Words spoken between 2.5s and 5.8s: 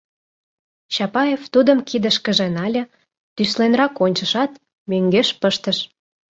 нале, тӱсленрак ончышат, мӧҥгеш пыштыш.